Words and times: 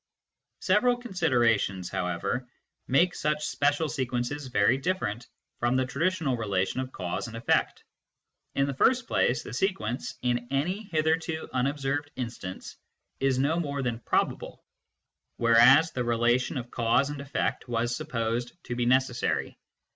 Several 0.61 0.97
considerations, 0.97 1.87
however, 1.91 2.49
make 2.87 3.13
such 3.13 3.45
special 3.45 3.87
sequences 3.87 4.47
very 4.47 4.79
different 4.79 5.27
from 5.59 5.75
the 5.75 5.85
traditional 5.85 6.35
relation 6.35 6.79
of 6.79 6.91
cause 6.91 7.27
and 7.27 7.37
effect. 7.37 7.83
In 8.55 8.65
the 8.65 8.73
first 8.73 9.05
place, 9.07 9.43
the 9.43 9.53
sequence, 9.53 10.15
in 10.23 10.47
any 10.49 10.85
hitherto 10.85 11.47
unobserved 11.53 12.09
instance, 12.15 12.77
is 13.19 13.37
no 13.37 13.59
more 13.59 13.83
than 13.83 13.99
probable, 13.99 14.65
whereas 15.37 15.91
the 15.91 16.03
relation 16.03 16.57
of 16.57 16.71
cause 16.71 17.11
and 17.11 17.21
effect 17.21 17.67
was 17.67 17.95
supposed 17.95 18.53
to 18.63 18.75
be 18.75 18.87
necessary. 18.87 19.59